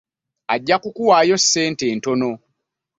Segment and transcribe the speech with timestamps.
[0.53, 2.29] Ajja kukuwaayo ssente ntono.